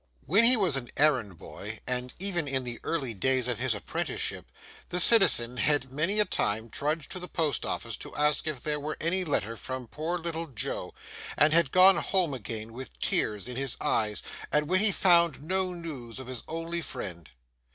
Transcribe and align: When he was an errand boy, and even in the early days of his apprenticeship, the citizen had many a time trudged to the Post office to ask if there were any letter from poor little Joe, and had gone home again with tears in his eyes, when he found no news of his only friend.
When 0.25 0.45
he 0.45 0.57
was 0.57 0.77
an 0.77 0.89
errand 0.97 1.37
boy, 1.37 1.79
and 1.85 2.11
even 2.17 2.47
in 2.47 2.63
the 2.63 2.79
early 2.83 3.13
days 3.13 3.47
of 3.47 3.59
his 3.59 3.75
apprenticeship, 3.75 4.47
the 4.89 4.99
citizen 4.99 5.57
had 5.57 5.91
many 5.91 6.19
a 6.19 6.25
time 6.25 6.71
trudged 6.71 7.11
to 7.11 7.19
the 7.19 7.27
Post 7.27 7.67
office 7.67 7.97
to 7.97 8.15
ask 8.15 8.47
if 8.47 8.63
there 8.63 8.79
were 8.79 8.97
any 8.99 9.23
letter 9.23 9.55
from 9.55 9.85
poor 9.85 10.17
little 10.17 10.47
Joe, 10.47 10.95
and 11.37 11.53
had 11.53 11.71
gone 11.71 11.97
home 11.97 12.33
again 12.33 12.73
with 12.73 12.97
tears 12.99 13.47
in 13.47 13.57
his 13.57 13.77
eyes, 13.79 14.23
when 14.51 14.79
he 14.79 14.91
found 14.91 15.43
no 15.43 15.71
news 15.71 16.17
of 16.17 16.25
his 16.25 16.41
only 16.47 16.81
friend. 16.81 17.29